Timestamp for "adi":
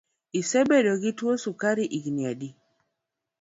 2.31-2.49